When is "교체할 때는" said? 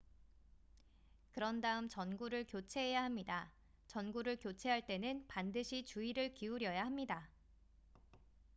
4.39-5.27